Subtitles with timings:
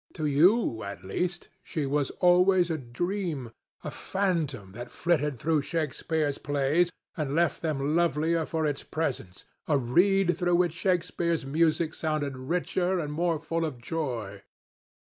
[0.13, 3.51] To you at least she was always a dream,
[3.83, 9.77] a phantom that flitted through Shakespeare's plays and left them lovelier for its presence, a
[9.77, 14.41] reed through which Shakespeare's music sounded richer and more full of joy.